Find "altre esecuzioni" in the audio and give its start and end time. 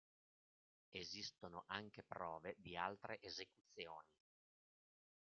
2.75-4.09